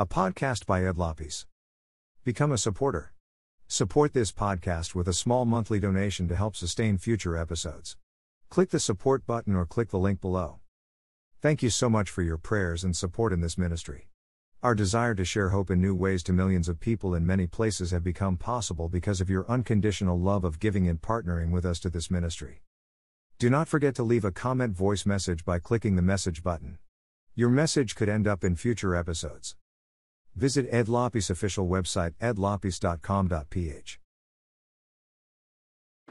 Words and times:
a 0.00 0.06
podcast 0.06 0.64
by 0.64 0.82
Ed 0.82 0.96
Lopes. 0.96 1.44
Become 2.24 2.52
a 2.52 2.56
supporter. 2.56 3.12
Support 3.68 4.14
this 4.14 4.32
podcast 4.32 4.94
with 4.94 5.06
a 5.06 5.12
small 5.12 5.44
monthly 5.44 5.78
donation 5.78 6.26
to 6.28 6.36
help 6.36 6.56
sustain 6.56 6.96
future 6.96 7.36
episodes. 7.36 7.98
Click 8.48 8.70
the 8.70 8.80
support 8.80 9.26
button 9.26 9.54
or 9.54 9.66
click 9.66 9.90
the 9.90 9.98
link 9.98 10.22
below. 10.22 10.60
Thank 11.42 11.62
you 11.62 11.68
so 11.68 11.90
much 11.90 12.08
for 12.08 12.22
your 12.22 12.38
prayers 12.38 12.82
and 12.82 12.96
support 12.96 13.30
in 13.30 13.42
this 13.42 13.58
ministry. 13.58 14.08
Our 14.62 14.74
desire 14.74 15.14
to 15.14 15.24
share 15.26 15.50
hope 15.50 15.70
in 15.70 15.82
new 15.82 15.94
ways 15.94 16.22
to 16.22 16.32
millions 16.32 16.70
of 16.70 16.80
people 16.80 17.14
in 17.14 17.26
many 17.26 17.46
places 17.46 17.90
have 17.90 18.02
become 18.02 18.38
possible 18.38 18.88
because 18.88 19.20
of 19.20 19.28
your 19.28 19.44
unconditional 19.50 20.18
love 20.18 20.44
of 20.44 20.60
giving 20.60 20.88
and 20.88 21.02
partnering 21.02 21.50
with 21.50 21.66
us 21.66 21.78
to 21.80 21.90
this 21.90 22.10
ministry. 22.10 22.62
Do 23.38 23.50
not 23.50 23.68
forget 23.68 23.94
to 23.96 24.02
leave 24.02 24.24
a 24.24 24.32
comment 24.32 24.74
voice 24.74 25.04
message 25.04 25.44
by 25.44 25.58
clicking 25.58 25.96
the 25.96 26.00
message 26.00 26.42
button. 26.42 26.78
Your 27.34 27.50
message 27.50 27.94
could 27.94 28.08
end 28.08 28.26
up 28.26 28.42
in 28.42 28.56
future 28.56 28.96
episodes. 28.96 29.56
Visit 30.40 30.72
Ed 30.72 30.88
Lopes' 30.88 31.28
official 31.28 31.68
website 31.68 32.16
edlopes.com.ph. 32.16 33.90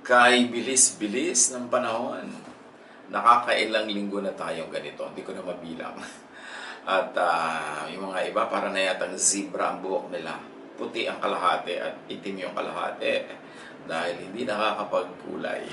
Kay 0.05 0.35
bilis-bilis 0.53 1.57
ng 1.57 1.65
panahon. 1.65 2.29
Nakakailang 3.09 3.89
linggo 3.89 4.21
na 4.21 4.29
tayong 4.29 4.69
ganito. 4.69 5.09
Hindi 5.09 5.25
ko 5.25 5.33
na 5.33 5.41
mabilang. 5.41 5.97
At 6.85 7.09
uh, 7.17 7.89
yung 7.89 8.13
mga 8.13 8.29
iba, 8.29 8.45
para 8.45 8.69
na 8.69 8.93
yatang 8.93 9.17
zebra 9.17 9.73
ang 9.73 9.81
buhok 9.81 10.13
nila. 10.13 10.37
Puti 10.77 11.09
ang 11.09 11.17
kalahati 11.17 11.81
at 11.81 11.97
itim 12.05 12.45
yung 12.45 12.53
kalahati. 12.53 13.25
Dahil 13.89 14.29
hindi 14.29 14.45
nakakapagkulay. 14.45 15.65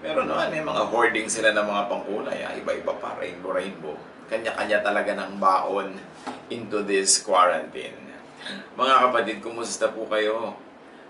Meron 0.00 0.32
naman, 0.32 0.48
may 0.48 0.64
mga 0.64 0.82
hoarding 0.88 1.28
sila 1.28 1.52
ng 1.52 1.66
mga 1.68 1.82
pangkulay. 1.92 2.40
Ah. 2.40 2.56
Iba-iba 2.56 2.96
pa, 2.96 3.20
rainbow-rainbow. 3.20 3.94
Kanya-kanya 4.32 4.80
talaga 4.80 5.12
ng 5.12 5.36
baon 5.36 5.92
into 6.50 6.82
this 6.86 7.22
quarantine. 7.22 7.96
Mga 8.78 8.94
kapatid, 9.08 9.36
kumusta 9.42 9.90
po 9.90 10.06
kayo? 10.06 10.54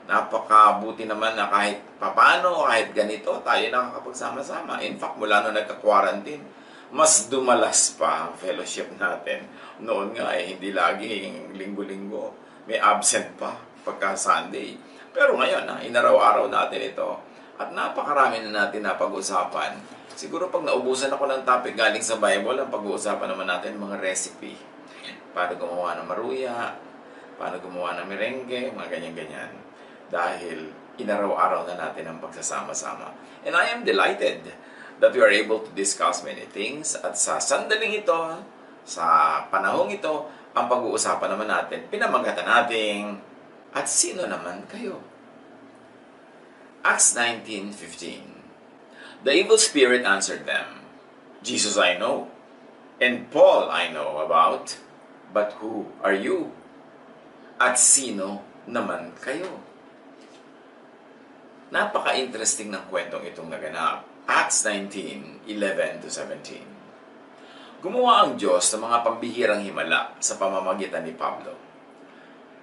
Napakabuti 0.06 1.04
naman 1.04 1.34
na 1.34 1.50
kahit 1.50 1.82
papano, 1.98 2.64
kahit 2.64 2.94
ganito, 2.94 3.42
tayo 3.42 3.64
nakakapagsama-sama. 3.68 4.78
In 4.86 4.96
fact, 4.96 5.18
mula 5.18 5.42
nung 5.42 5.58
nagka-quarantine, 5.58 6.40
mas 6.94 7.26
dumalas 7.26 7.98
pa 7.98 8.30
ang 8.30 8.32
fellowship 8.38 8.86
natin. 8.96 9.44
Noon 9.82 10.14
nga 10.14 10.30
eh, 10.38 10.54
hindi 10.54 10.70
laging 10.70 11.58
linggo-linggo. 11.58 12.32
May 12.70 12.78
absent 12.78 13.34
pa 13.34 13.58
pagka 13.82 14.14
Sunday. 14.14 14.78
Pero 15.10 15.34
ngayon, 15.34 15.66
ah, 15.66 15.80
inaraw-araw 15.82 16.46
natin 16.46 16.94
ito 16.94 17.18
at 17.56 17.72
napakarami 17.74 18.46
na 18.46 18.64
natin 18.64 18.86
na 18.86 18.94
pag-usapan. 18.94 19.80
Siguro 20.16 20.48
pag 20.48 20.64
naubusan 20.64 21.12
ako 21.12 21.28
ng 21.28 21.42
topic 21.44 21.76
galing 21.76 22.00
sa 22.00 22.16
Bible, 22.16 22.56
ang 22.56 22.70
pag-uusapan 22.72 23.28
naman 23.28 23.48
natin 23.48 23.76
mga 23.76 24.00
recipe. 24.00 24.75
Paano 25.36 25.60
gumawa 25.60 26.00
ng 26.00 26.08
maruya, 26.08 26.80
paano 27.36 27.60
gumawa 27.60 28.00
ng 28.00 28.08
merengue, 28.08 28.72
mga 28.72 28.88
ganyan-ganyan. 28.88 29.52
Dahil 30.08 30.72
inaraw-araw 30.96 31.68
na 31.68 31.76
natin 31.76 32.08
ang 32.08 32.16
pagsasama-sama. 32.24 33.12
And 33.44 33.52
I 33.52 33.76
am 33.76 33.84
delighted 33.84 34.48
that 34.96 35.12
we 35.12 35.20
are 35.20 35.28
able 35.28 35.60
to 35.60 35.68
discuss 35.76 36.24
many 36.24 36.48
things. 36.48 36.96
At 36.96 37.20
sa 37.20 37.36
sandaling 37.36 38.00
ito, 38.00 38.16
sa 38.88 39.04
panahong 39.52 39.92
ito, 39.92 40.24
ang 40.56 40.72
pag-uusapan 40.72 41.36
naman 41.36 41.52
natin, 41.52 41.84
pinamagatan 41.92 42.48
natin, 42.48 43.20
at 43.76 43.84
sino 43.92 44.24
naman 44.24 44.64
kayo? 44.72 45.04
Acts 46.80 47.12
19:15. 47.12 48.40
The 49.20 49.36
evil 49.36 49.60
spirit 49.60 50.08
answered 50.08 50.48
them, 50.48 50.80
Jesus 51.44 51.76
I 51.76 52.00
know, 52.00 52.32
and 52.96 53.28
Paul 53.28 53.68
I 53.68 53.92
know 53.92 54.24
about, 54.24 54.80
but 55.36 55.52
who 55.60 55.84
are 56.00 56.16
you? 56.16 56.48
At 57.60 57.76
sino 57.76 58.40
naman 58.64 59.12
kayo? 59.20 59.60
Napaka-interesting 61.68 62.72
ng 62.72 62.88
kwentong 62.88 63.20
itong 63.28 63.52
naganap. 63.52 64.08
Acts 64.24 64.64
19:11 64.64 66.00
to 66.00 66.08
17. 66.08 67.84
Gumawa 67.84 68.24
ang 68.24 68.40
Diyos 68.40 68.64
ng 68.72 68.80
mga 68.80 69.04
pambihirang 69.04 69.60
himala 69.60 70.16
sa 70.24 70.40
pamamagitan 70.40 71.04
ni 71.04 71.12
Pablo. 71.12 71.52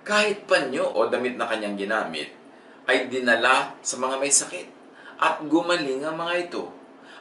Kahit 0.02 0.50
panyo 0.50 0.90
o 0.98 1.06
damit 1.06 1.38
na 1.38 1.46
kanyang 1.46 1.78
ginamit, 1.78 2.34
ay 2.90 3.06
dinala 3.08 3.78
sa 3.86 4.02
mga 4.02 4.18
may 4.18 4.34
sakit 4.34 4.68
at 5.22 5.46
gumaling 5.46 6.02
ang 6.04 6.18
mga 6.18 6.50
ito 6.50 6.74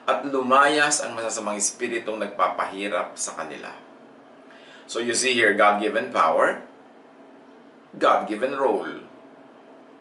at 0.09 0.25
lumayas 0.27 1.05
ang 1.05 1.13
masasamang 1.15 1.61
espiritong 1.61 2.19
nagpapahirap 2.19 3.15
sa 3.15 3.39
kanila. 3.39 3.82
So 4.93 5.01
you 5.01 5.17
see 5.17 5.33
here, 5.33 5.57
God-given 5.57 6.13
power, 6.13 6.61
God-given 7.97 8.53
role. 8.53 9.01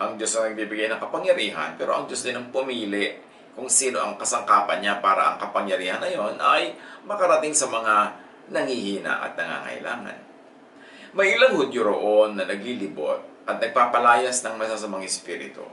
Ang 0.04 0.20
Diyos 0.20 0.36
ang 0.36 0.52
nagbibigay 0.52 0.92
ng 0.92 1.00
kapangyarihan, 1.00 1.80
pero 1.80 1.96
ang 1.96 2.12
Diyos 2.12 2.28
din 2.28 2.36
ang 2.36 2.52
pumili 2.52 3.16
kung 3.56 3.72
sino 3.72 4.04
ang 4.04 4.20
kasangkapan 4.20 4.84
niya 4.84 5.00
para 5.00 5.32
ang 5.32 5.38
kapangyarihan 5.40 6.04
na 6.04 6.12
yon 6.12 6.36
ay 6.44 6.76
makarating 7.08 7.56
sa 7.56 7.72
mga 7.72 8.20
nangihina 8.52 9.32
at 9.32 9.40
nangangailangan. 9.40 10.20
May 11.16 11.40
ilang 11.40 11.56
hudyo 11.56 11.88
roon 11.88 12.36
na 12.36 12.44
naglilibot 12.44 13.48
at 13.48 13.64
nagpapalayas 13.64 14.44
ng 14.44 14.60
masasamang 14.60 15.08
espiritu. 15.08 15.64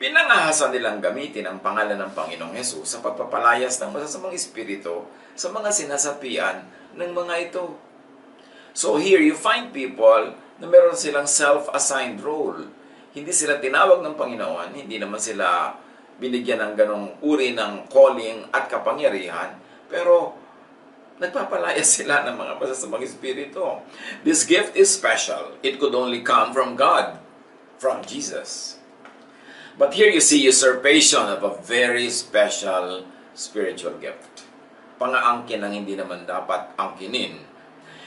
Pinangahasan 0.00 0.72
nilang 0.72 1.04
gamitin 1.04 1.44
ang 1.44 1.60
pangalan 1.60 2.00
ng 2.00 2.16
Panginoong 2.16 2.56
Hesus 2.56 2.96
sa 2.96 3.04
pagpapalayas 3.04 3.76
ng 3.76 3.92
masasamang 3.92 4.32
espiritu 4.32 5.04
sa 5.36 5.52
mga 5.52 5.68
sinasapian 5.68 6.64
ng 6.94 7.12
mga 7.12 7.34
ito. 7.50 7.74
So 8.74 8.98
here 8.98 9.22
you 9.22 9.38
find 9.38 9.70
people 9.70 10.34
na 10.58 10.66
meron 10.66 10.98
silang 10.98 11.30
self-assigned 11.30 12.22
role. 12.22 12.66
Hindi 13.14 13.30
sila 13.30 13.62
tinawag 13.62 14.02
ng 14.02 14.18
Panginoon, 14.18 14.74
hindi 14.74 14.98
naman 14.98 15.22
sila 15.22 15.78
binigyan 16.18 16.62
ng 16.62 16.72
ganong 16.74 17.06
uri 17.22 17.54
ng 17.54 17.90
calling 17.90 18.46
at 18.54 18.70
kapangyarihan, 18.70 19.58
pero 19.90 20.34
nagpapalaya 21.18 21.82
sila 21.96 22.26
ng 22.26 22.34
mga 22.34 22.52
masasamang 22.58 23.02
espiritu. 23.02 23.62
This 24.26 24.42
gift 24.42 24.74
is 24.74 24.90
special. 24.90 25.58
It 25.62 25.78
could 25.78 25.94
only 25.94 26.22
come 26.22 26.50
from 26.50 26.74
God, 26.74 27.18
from 27.78 28.02
Jesus. 28.02 28.78
But 29.74 29.98
here 29.98 30.10
you 30.10 30.22
see 30.22 30.38
usurpation 30.38 31.26
of 31.26 31.42
a 31.42 31.58
very 31.58 32.06
special 32.10 33.10
spiritual 33.34 33.98
gift. 33.98 34.46
Pangaangkin 34.96 35.60
ang 35.62 35.72
hindi 35.74 35.98
naman 35.98 36.22
dapat 36.22 36.74
angkinin. 36.78 37.38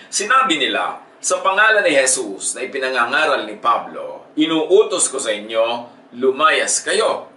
Sinabi 0.08 0.56
nila, 0.56 1.04
sa 1.18 1.42
pangalan 1.42 1.82
ni 1.84 1.98
Jesus 1.98 2.54
na 2.54 2.64
ipinangangaral 2.64 3.44
ni 3.44 3.58
Pablo, 3.58 4.32
inuutos 4.38 5.10
ko 5.10 5.18
sa 5.18 5.34
inyo, 5.34 5.90
lumayas 6.16 6.80
kayo. 6.86 7.28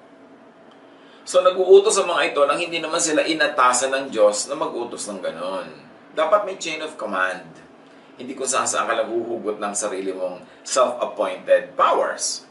So 1.25 1.41
nag-uutos 1.41 1.95
sa 1.97 2.05
mga 2.05 2.35
ito 2.35 2.41
nang 2.45 2.59
hindi 2.59 2.83
naman 2.83 2.99
sila 2.99 3.23
inatasan 3.25 3.95
ng 3.95 4.05
Diyos 4.11 4.51
na 4.51 4.59
mag-utos 4.59 5.07
ng 5.09 5.23
ganon. 5.23 5.69
Dapat 6.13 6.43
may 6.43 6.59
chain 6.59 6.83
of 6.83 6.99
command. 6.99 7.47
Hindi 8.21 8.37
kung 8.37 8.51
saan 8.51 8.69
saan 8.69 8.85
ka 8.85 8.99
naguhugot 8.99 9.57
ng 9.57 9.73
sarili 9.73 10.13
mong 10.13 10.43
self-appointed 10.67 11.73
powers. 11.79 12.50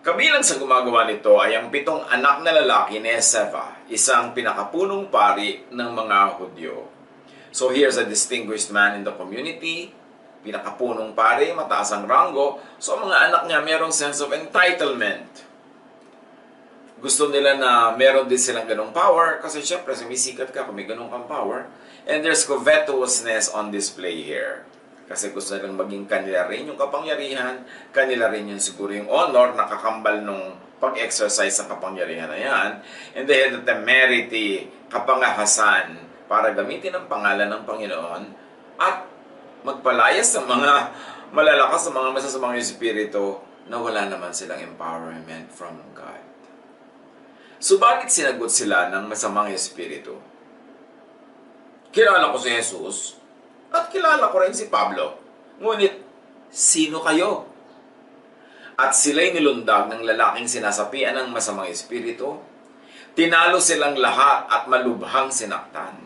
Kabilang 0.00 0.40
sa 0.40 0.56
gumagawa 0.56 1.04
nito 1.04 1.36
ay 1.36 1.60
ang 1.60 1.68
pitong 1.68 2.00
anak 2.08 2.40
na 2.40 2.56
lalaki 2.56 2.96
ni 3.04 3.12
Eseva, 3.12 3.84
isang 3.92 4.32
pinakapunong 4.32 5.12
pari 5.12 5.68
ng 5.68 5.90
mga 5.92 6.40
Hudyo. 6.40 6.88
So 7.52 7.68
here's 7.68 8.00
a 8.00 8.08
distinguished 8.08 8.72
man 8.72 8.96
in 8.96 9.04
the 9.04 9.12
community, 9.12 9.92
pinakapunong 10.40 11.12
pari, 11.12 11.52
mataas 11.52 11.92
ang 11.92 12.08
rango, 12.08 12.64
so 12.80 12.96
mga 12.96 13.28
anak 13.28 13.42
niya 13.44 13.60
merong 13.60 13.92
sense 13.92 14.24
of 14.24 14.32
entitlement 14.32 15.50
gusto 17.00 17.32
nila 17.32 17.56
na 17.56 17.96
meron 17.96 18.28
din 18.28 18.36
silang 18.36 18.68
ganong 18.68 18.92
power 18.92 19.40
kasi 19.40 19.64
syempre 19.64 19.96
sumisikat 19.96 20.52
ka 20.52 20.68
kung 20.68 20.76
may 20.76 20.84
ganong 20.84 21.08
kang 21.08 21.24
power. 21.24 21.64
And 22.04 22.20
there's 22.20 22.44
covetousness 22.44 23.48
on 23.56 23.72
display 23.72 24.20
here. 24.20 24.68
Kasi 25.10 25.34
gusto 25.34 25.58
nilang 25.58 25.74
maging 25.74 26.06
kanila 26.06 26.46
rin 26.46 26.70
yung 26.70 26.78
kapangyarihan, 26.78 27.66
kanila 27.90 28.30
rin 28.30 28.54
yung 28.54 28.62
siguro 28.62 28.94
yung 28.94 29.10
honor, 29.10 29.58
nakakambal 29.58 30.22
nung 30.22 30.54
pag-exercise 30.78 31.58
ng 31.60 31.68
kapangyarihan 31.68 32.30
na 32.30 32.38
yan. 32.38 32.70
And 33.18 33.26
they 33.26 33.42
had 33.42 33.58
the 33.58 33.66
temerity, 33.66 34.70
kapangahasan, 34.86 35.98
para 36.30 36.54
gamitin 36.54 36.94
ang 36.94 37.10
pangalan 37.10 37.50
ng 37.50 37.62
Panginoon 37.66 38.22
at 38.78 39.02
magpalayas 39.66 40.30
ng 40.38 40.46
mga 40.46 40.72
malalakas 41.34 41.90
sa 41.90 41.90
mga 41.90 42.08
masasamang 42.14 42.54
espiritu 42.54 43.42
na 43.66 43.82
wala 43.82 44.06
naman 44.06 44.30
silang 44.30 44.62
empowerment 44.62 45.50
from 45.50 45.74
God. 45.90 46.22
Subalit 47.58 48.14
sinagot 48.14 48.48
sila 48.48 48.94
ng 48.94 49.10
masamang 49.10 49.50
espiritu. 49.50 50.22
Kilala 51.90 52.30
ko 52.30 52.38
si 52.38 52.54
Jesus 52.54 53.19
at 53.70 53.90
kilala 53.90 54.30
ko 54.30 54.36
rin 54.42 54.54
si 54.54 54.66
Pablo. 54.66 55.18
Ngunit, 55.62 55.94
sino 56.50 56.98
kayo? 57.02 57.46
At 58.80 58.96
sila'y 58.96 59.36
nilundag 59.36 59.92
ng 59.92 60.02
lalaking 60.02 60.50
sinasapian 60.50 61.14
ng 61.14 61.28
masamang 61.30 61.68
espiritu. 61.70 62.40
Tinalo 63.14 63.60
silang 63.60 63.94
lahat 63.98 64.48
at 64.48 64.62
malubhang 64.66 65.28
sinaktan. 65.28 66.00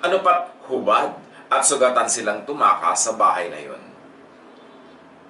Ano 0.00 0.24
pat 0.24 0.56
hubad 0.72 1.12
at 1.50 1.62
sugatan 1.66 2.08
silang 2.08 2.46
tumakas 2.48 3.10
sa 3.10 3.12
bahay 3.18 3.52
na 3.52 3.60
yun. 3.60 3.82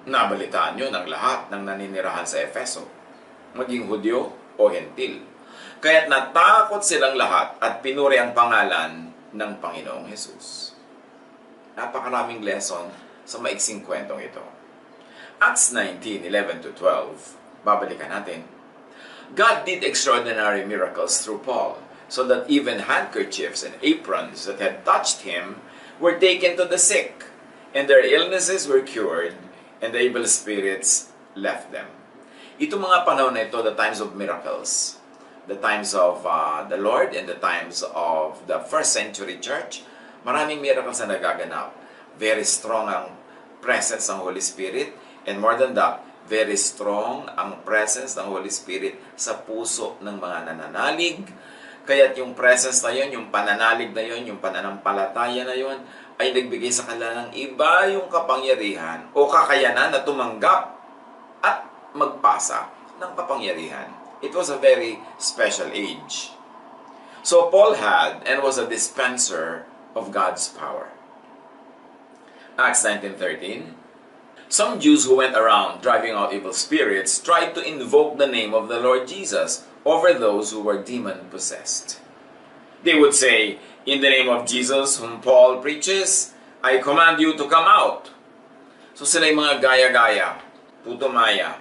Nabalitaan 0.07 0.79
nyo 0.79 0.87
ng 0.89 1.05
lahat 1.11 1.51
ng 1.53 1.61
naninirahan 1.61 2.25
sa 2.25 2.41
Efeso, 2.41 2.87
maging 3.53 3.85
Hudyo 3.85 4.31
o 4.57 4.63
Hentil. 4.71 5.21
Kaya't 5.81 6.07
natakot 6.09 6.81
silang 6.81 7.17
lahat 7.17 7.57
at 7.59 7.83
pinuri 7.83 8.17
ang 8.17 8.31
pangalan 8.31 9.11
ng 9.33 9.51
Panginoong 9.59 10.07
Hesus. 10.07 10.70
Napakaraming 11.81 12.45
lesson 12.45 12.93
sa 13.25 13.41
maiksing 13.41 13.81
kwentong 13.81 14.21
ito. 14.21 14.45
Acts 15.41 15.73
19:11 15.73 16.61
to 16.61 16.69
12. 16.77 17.65
Babalikan 17.65 18.13
natin. 18.13 18.45
God 19.33 19.65
did 19.65 19.81
extraordinary 19.81 20.61
miracles 20.61 21.25
through 21.25 21.41
Paul, 21.41 21.81
so 22.05 22.21
that 22.29 22.45
even 22.45 22.85
handkerchiefs 22.85 23.65
and 23.65 23.73
aprons 23.81 24.45
that 24.45 24.61
had 24.61 24.85
touched 24.85 25.25
him 25.25 25.57
were 25.97 26.21
taken 26.21 26.53
to 26.53 26.69
the 26.69 26.77
sick, 26.77 27.25
and 27.73 27.89
their 27.89 28.05
illnesses 28.05 28.69
were 28.69 28.85
cured, 28.85 29.33
and 29.81 29.89
the 29.89 30.05
evil 30.05 30.29
spirits 30.29 31.09
left 31.33 31.73
them. 31.73 31.89
Ito 32.61 32.77
mga 32.77 33.09
panahon 33.09 33.33
na 33.33 33.49
ito, 33.49 33.57
the 33.65 33.73
times 33.73 33.97
of 33.97 34.13
miracles, 34.13 35.01
the 35.49 35.57
times 35.57 35.97
of 35.97 36.21
uh, 36.29 36.61
the 36.69 36.77
Lord 36.77 37.17
and 37.17 37.25
the 37.25 37.41
times 37.41 37.81
of 37.81 38.45
the 38.45 38.61
first 38.61 38.93
century 38.93 39.41
church, 39.41 39.81
maraming 40.21 40.61
miracles 40.61 41.01
na 41.01 41.17
nagaganap. 41.17 41.73
Very 42.17 42.45
strong 42.45 42.89
ang 42.89 43.13
presence 43.61 44.09
ng 44.09 44.19
Holy 44.21 44.41
Spirit, 44.41 44.93
and 45.29 45.37
more 45.37 45.55
than 45.55 45.77
that, 45.77 46.01
very 46.25 46.57
strong 46.57 47.29
ang 47.33 47.61
presence 47.65 48.13
ng 48.17 48.27
Holy 48.29 48.49
Spirit 48.49 48.97
sa 49.17 49.41
puso 49.41 49.97
ng 50.01 50.17
mga 50.17 50.53
nananalig. 50.53 51.25
Kaya't 51.81 52.13
yung 52.21 52.37
presence 52.37 52.85
na 52.85 52.93
yun, 52.93 53.09
yung 53.09 53.27
pananalig 53.33 53.89
na 53.89 54.05
yun, 54.05 54.21
yung 54.29 54.37
pananampalataya 54.37 55.41
na 55.41 55.57
yun, 55.57 55.81
ay 56.21 56.29
nagbigay 56.37 56.69
sa 56.69 56.85
kanila 56.85 57.25
ng 57.25 57.29
iba 57.33 57.89
yung 57.89 58.05
kapangyarihan 58.05 59.09
o 59.17 59.25
kakayanan 59.25 59.89
na 59.89 60.05
tumanggap 60.05 60.77
at 61.41 61.65
magpasa 61.97 62.69
ng 63.01 63.11
kapangyarihan. 63.17 63.89
It 64.21 64.29
was 64.37 64.53
a 64.53 64.61
very 64.61 65.01
special 65.17 65.73
age. 65.73 66.29
So 67.25 67.49
Paul 67.49 67.73
had 67.73 68.21
and 68.29 68.45
was 68.45 68.61
a 68.61 68.69
dispenser 68.69 69.65
of 69.95 70.11
God's 70.11 70.49
power. 70.49 70.89
Acts 72.57 72.85
19.13 72.85 73.73
Some 74.51 74.79
Jews 74.79 75.05
who 75.05 75.17
went 75.17 75.35
around 75.35 75.81
driving 75.81 76.11
out 76.11 76.33
evil 76.33 76.53
spirits 76.53 77.19
tried 77.19 77.55
to 77.55 77.63
invoke 77.63 78.17
the 78.17 78.27
name 78.27 78.53
of 78.53 78.67
the 78.67 78.79
Lord 78.79 79.07
Jesus 79.07 79.65
over 79.85 80.13
those 80.13 80.51
who 80.51 80.61
were 80.61 80.83
demon-possessed. 80.83 81.99
They 82.83 82.99
would 82.99 83.13
say, 83.13 83.57
In 83.85 84.01
the 84.01 84.13
name 84.13 84.29
of 84.29 84.45
Jesus, 84.45 85.01
whom 85.01 85.21
Paul 85.21 85.57
preaches, 85.57 86.33
I 86.61 86.77
command 86.77 87.17
you 87.17 87.33
to 87.33 87.49
come 87.49 87.65
out. 87.65 88.13
So 88.93 89.09
sila 89.09 89.25
yung 89.25 89.41
mga 89.41 89.57
gaya-gaya, 89.57 90.37
putumaya. 90.85 91.57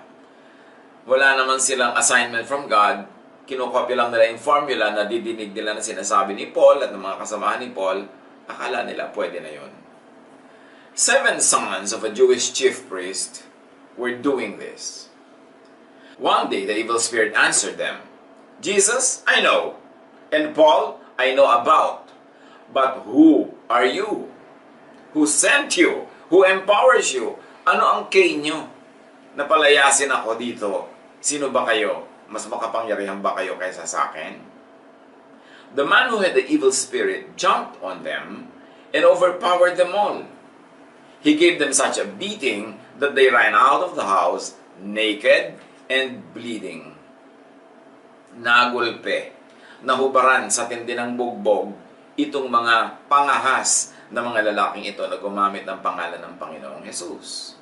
Wala 1.08 1.40
naman 1.40 1.56
silang 1.56 1.96
assignment 1.96 2.44
from 2.44 2.68
God. 2.68 3.08
Kinukopya 3.48 3.96
lang 3.96 4.12
nila 4.12 4.28
yung 4.28 4.42
formula 4.42 4.92
na 4.92 5.08
didinig 5.08 5.56
nila 5.56 5.72
na 5.72 5.82
sinasabi 5.82 6.36
ni 6.36 6.52
Paul 6.52 6.84
at 6.84 6.92
ng 6.92 7.00
mga 7.00 7.16
kasamahan 7.24 7.64
ni 7.64 7.72
Paul. 7.72 8.04
Akala 8.50 8.82
nila 8.82 9.14
pwede 9.14 9.38
na 9.38 9.50
yon. 9.54 9.70
Seven 10.98 11.38
sons 11.38 11.94
of 11.94 12.02
a 12.02 12.10
Jewish 12.10 12.50
chief 12.50 12.82
priest 12.90 13.46
were 13.94 14.12
doing 14.12 14.58
this. 14.58 15.08
One 16.18 16.50
day, 16.50 16.66
the 16.66 16.76
evil 16.76 16.98
spirit 16.98 17.32
answered 17.32 17.78
them, 17.78 18.04
Jesus, 18.60 19.24
I 19.24 19.40
know, 19.40 19.80
and 20.28 20.52
Paul, 20.52 21.00
I 21.16 21.32
know 21.32 21.48
about. 21.48 22.12
But 22.74 23.06
who 23.08 23.54
are 23.70 23.86
you? 23.86 24.28
Who 25.16 25.24
sent 25.24 25.80
you? 25.80 26.10
Who 26.28 26.44
empowers 26.44 27.14
you? 27.16 27.40
Ano 27.64 27.82
ang 27.86 28.02
kay 28.12 28.36
nyo? 28.36 28.68
Napalayasin 29.34 30.10
ako 30.10 30.36
dito. 30.36 30.90
Sino 31.22 31.48
ba 31.48 31.64
kayo? 31.66 32.06
Mas 32.30 32.46
makapangyarihan 32.46 33.18
ba 33.18 33.34
kayo 33.34 33.58
kaysa 33.58 33.86
sa 33.86 34.10
akin? 34.10 34.49
The 35.74 35.86
man 35.86 36.10
who 36.10 36.22
had 36.22 36.34
the 36.34 36.46
evil 36.46 36.74
spirit 36.74 37.38
jumped 37.38 37.78
on 37.78 38.02
them 38.02 38.50
and 38.90 39.06
overpowered 39.06 39.78
them 39.78 39.94
all. 39.94 40.26
He 41.22 41.38
gave 41.38 41.60
them 41.62 41.70
such 41.70 42.00
a 42.00 42.08
beating 42.08 42.80
that 42.98 43.14
they 43.14 43.30
ran 43.30 43.54
out 43.54 43.84
of 43.86 43.94
the 43.94 44.08
house 44.08 44.58
naked 44.80 45.54
and 45.86 46.24
bleeding. 46.32 46.96
Nagulpe, 48.40 49.34
nahubaran 49.84 50.48
sa 50.48 50.66
tindi 50.66 50.96
ng 50.96 51.14
bugbog 51.14 51.76
itong 52.16 52.48
mga 52.48 53.06
pangahas 53.06 53.92
ng 54.10 54.22
mga 54.22 54.52
lalaking 54.52 54.90
ito 54.90 55.06
na 55.06 55.16
gumamit 55.22 55.62
ng 55.64 55.78
pangalan 55.80 56.18
ng 56.18 56.34
Panginoong 56.36 56.82
Jesus. 56.82 57.54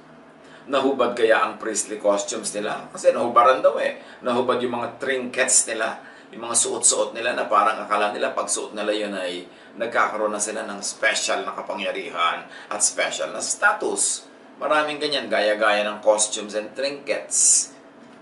Nahubad 0.69 1.17
kaya 1.17 1.45
ang 1.45 1.57
priestly 1.57 1.97
costumes 1.97 2.53
nila? 2.53 2.89
Kasi 2.93 3.09
nahubaran 3.13 3.65
daw 3.65 3.81
eh. 3.81 4.01
Nahubad 4.21 4.61
yung 4.61 4.77
mga 4.77 5.01
trinkets 5.01 5.65
nila, 5.65 6.01
yung 6.29 6.45
mga 6.45 6.61
suot-suot 6.61 7.17
nila 7.17 7.33
na 7.33 7.49
parang 7.49 7.81
akala 7.81 8.13
nila 8.13 8.37
pag 8.37 8.53
suot 8.53 8.77
nila 8.77 8.93
yun 8.93 9.17
ay 9.17 9.49
nagkakaroon 9.81 10.29
na 10.29 10.43
sila 10.43 10.69
ng 10.69 10.85
special 10.85 11.49
na 11.49 11.57
kapangyarihan 11.57 12.45
at 12.69 12.81
special 12.85 13.33
na 13.33 13.41
status. 13.41 14.29
Maraming 14.61 15.01
ganyan, 15.01 15.33
gaya-gaya 15.33 15.89
ng 15.89 16.05
costumes 16.05 16.53
and 16.53 16.77
trinkets. 16.77 17.73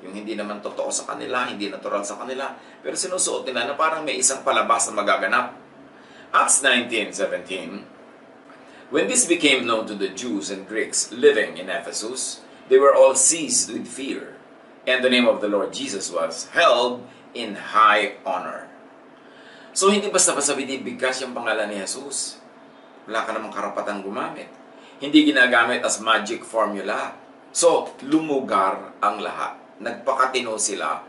Yung 0.06 0.14
hindi 0.14 0.38
naman 0.38 0.62
totoo 0.62 0.86
sa 0.92 1.08
kanila, 1.10 1.50
hindi 1.50 1.66
natural 1.66 2.06
sa 2.06 2.14
kanila, 2.20 2.54
pero 2.78 2.94
sinusuot 2.94 3.42
nila 3.48 3.66
na 3.66 3.74
parang 3.74 4.06
may 4.06 4.22
isang 4.22 4.46
palabas 4.46 4.86
na 4.86 5.02
magaganap. 5.02 5.58
Acts 6.30 6.62
19.17 6.62 8.94
When 8.94 9.10
this 9.10 9.26
became 9.26 9.66
known 9.66 9.90
to 9.90 9.98
the 9.98 10.14
Jews 10.14 10.46
and 10.46 10.62
Greeks 10.62 11.10
living 11.10 11.58
in 11.58 11.66
Ephesus, 11.66 12.46
they 12.70 12.78
were 12.78 12.94
all 12.94 13.18
seized 13.18 13.74
with 13.74 13.90
fear, 13.90 14.38
and 14.86 15.02
the 15.02 15.10
name 15.10 15.26
of 15.26 15.42
the 15.42 15.50
Lord 15.50 15.74
Jesus 15.74 16.06
was 16.06 16.46
held 16.54 17.02
in 17.36 17.56
high 17.76 18.16
honor. 18.24 18.66
So, 19.76 19.92
hindi 19.92 20.08
basta-basta 20.08 20.56
binibigkas 20.56 21.20
yung 21.20 21.36
pangalan 21.36 21.68
ni 21.68 21.84
Jesus. 21.84 22.40
Wala 23.04 23.28
ka 23.28 23.36
namang 23.36 23.52
karapatang 23.52 24.00
gumamit. 24.00 24.48
Hindi 24.96 25.28
ginagamit 25.28 25.84
as 25.84 26.00
magic 26.00 26.40
formula. 26.42 27.12
So, 27.52 27.92
lumugar 28.00 28.96
ang 29.04 29.20
lahat. 29.20 29.60
Nagpakatino 29.84 30.56
sila 30.56 31.04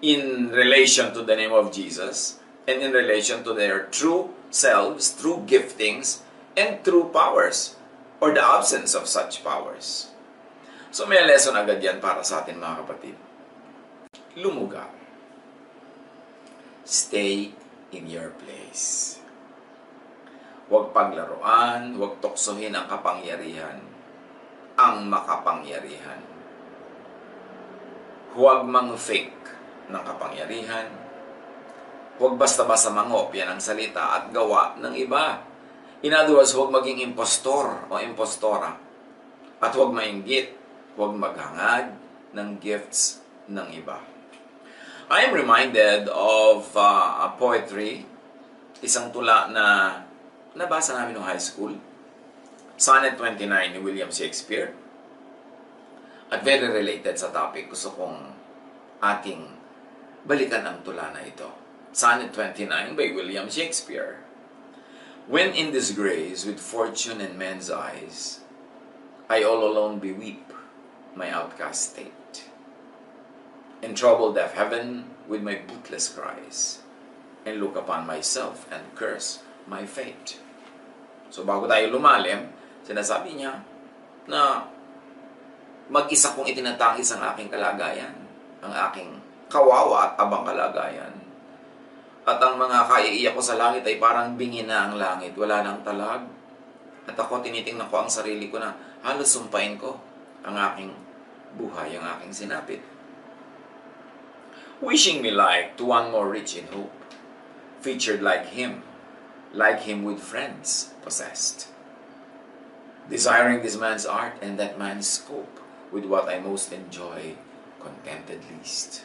in 0.00 0.48
relation 0.48 1.12
to 1.12 1.20
the 1.20 1.36
name 1.36 1.52
of 1.52 1.68
Jesus 1.68 2.40
and 2.64 2.80
in 2.80 2.92
relation 2.92 3.44
to 3.44 3.52
their 3.52 3.92
true 3.92 4.32
selves, 4.48 5.12
true 5.12 5.44
giftings, 5.44 6.24
and 6.56 6.80
true 6.80 7.12
powers 7.12 7.76
or 8.20 8.32
the 8.32 8.40
absence 8.40 8.96
of 8.96 9.08
such 9.08 9.44
powers. 9.44 10.08
So 10.90 11.06
may 11.06 11.22
lesson 11.22 11.56
agad 11.56 11.78
yan 11.80 12.02
para 12.02 12.24
sa 12.26 12.42
atin 12.42 12.58
mga 12.58 12.76
kapatid. 12.84 13.16
Lumuga. 14.40 14.99
Stay 16.90 17.54
in 17.94 18.10
your 18.10 18.34
place. 18.34 19.14
Huwag 20.66 20.90
paglaruan, 20.90 21.94
huwag 21.94 22.18
tuksohin 22.18 22.74
ang 22.74 22.90
kapangyarihan, 22.90 23.78
ang 24.74 25.06
makapangyarihan. 25.06 26.18
Huwag 28.34 28.66
mang-fake 28.66 29.38
ng 29.86 30.02
kapangyarihan. 30.02 30.90
Huwag 32.18 32.34
basta-basta 32.34 32.90
mangopya 32.90 33.46
ng 33.54 33.62
salita 33.62 34.18
at 34.18 34.34
gawa 34.34 34.74
ng 34.82 34.94
iba. 34.98 35.46
In 36.02 36.10
other 36.10 36.42
words, 36.42 36.58
huwag 36.58 36.74
maging 36.74 37.06
impostor 37.06 37.86
o 37.86 38.02
impostora. 38.02 38.74
At 39.62 39.70
huwag 39.78 39.94
mainggit, 39.94 40.58
huwag 40.98 41.14
maghangad 41.14 41.94
ng 42.34 42.58
gifts 42.58 43.22
ng 43.46 43.78
iba. 43.78 44.19
I 45.10 45.26
am 45.26 45.34
reminded 45.34 46.06
of 46.06 46.70
uh, 46.78 47.26
a 47.26 47.34
poetry, 47.34 48.06
isang 48.78 49.10
tula 49.10 49.50
na 49.50 49.98
nabasa 50.54 50.94
namin 50.94 51.18
noong 51.18 51.26
high 51.26 51.42
school. 51.42 51.74
Sonnet 52.78 53.18
29 53.18 53.74
ni 53.74 53.82
William 53.82 54.06
Shakespeare. 54.14 54.70
At 56.30 56.46
very 56.46 56.70
related 56.70 57.18
sa 57.18 57.34
topic, 57.34 57.74
gusto 57.74 57.90
kong 57.90 58.22
ating 59.02 59.50
balikan 60.30 60.62
ang 60.62 60.78
tula 60.86 61.10
na 61.10 61.26
ito. 61.26 61.50
Sonnet 61.90 62.30
29 62.30 62.70
by 62.94 63.10
William 63.10 63.50
Shakespeare. 63.50 64.22
When 65.26 65.50
in 65.58 65.74
disgrace 65.74 66.46
with 66.46 66.62
fortune 66.62 67.18
and 67.18 67.34
men's 67.34 67.66
eyes, 67.66 68.46
I 69.26 69.42
all 69.42 69.66
alone 69.66 69.98
beweep 69.98 70.46
my 71.18 71.34
outcast 71.34 71.98
state. 71.98 72.19
In 73.80 73.96
troubled 73.96 74.36
deaf 74.36 74.52
heaven 74.52 75.08
with 75.24 75.40
my 75.40 75.56
bootless 75.64 76.12
cries, 76.12 76.84
and 77.48 77.56
look 77.56 77.80
upon 77.80 78.04
myself 78.04 78.68
and 78.68 78.84
curse 78.92 79.40
my 79.64 79.88
fate. 79.88 80.36
So 81.32 81.48
bago 81.48 81.64
tayo 81.64 81.88
lumalim, 81.88 82.52
sinasabi 82.84 83.40
niya 83.40 83.64
na 84.28 84.68
mag-isa 85.88 86.36
kong 86.36 86.44
itinatangis 86.44 87.16
ang 87.16 87.24
aking 87.32 87.48
kalagayan, 87.48 88.12
ang 88.60 88.74
aking 88.90 89.16
kawawa 89.48 90.12
at 90.12 90.20
abang 90.20 90.44
kalagayan. 90.44 91.16
At 92.28 92.36
ang 92.38 92.60
mga 92.60 92.84
kaiiyak 92.84 93.32
ko 93.32 93.42
sa 93.42 93.56
langit 93.56 93.82
ay 93.88 93.96
parang 93.96 94.36
bingi 94.36 94.62
na 94.62 94.86
ang 94.86 95.00
langit, 95.00 95.32
wala 95.34 95.64
nang 95.64 95.80
talag. 95.80 96.28
At 97.08 97.16
ako 97.16 97.40
tinitingnan 97.40 97.88
ko 97.88 98.04
ang 98.04 98.12
sarili 98.12 98.52
ko 98.52 98.60
na 98.60 98.76
halos 99.02 99.32
sumpain 99.32 99.80
ko 99.80 99.96
ang 100.44 100.54
aking 100.54 100.92
buhay, 101.56 101.96
ang 101.96 102.06
aking 102.20 102.44
sinapit. 102.44 102.84
Wishing 104.80 105.20
me 105.20 105.28
like 105.28 105.76
to 105.76 105.84
one 105.84 106.08
more 106.08 106.32
rich 106.32 106.56
in 106.56 106.64
hope, 106.72 106.88
featured 107.84 108.24
like 108.24 108.56
him, 108.56 108.80
like 109.52 109.84
him 109.84 110.08
with 110.08 110.24
friends 110.24 110.96
possessed. 111.04 111.68
Desiring 113.12 113.60
this 113.60 113.76
man's 113.76 114.08
art 114.08 114.40
and 114.40 114.56
that 114.56 114.80
man's 114.80 115.04
scope, 115.04 115.60
with 115.92 116.08
what 116.08 116.32
I 116.32 116.40
most 116.40 116.72
enjoy, 116.72 117.36
contented 117.76 118.40
least. 118.48 119.04